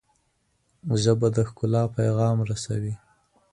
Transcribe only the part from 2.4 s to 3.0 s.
رسوي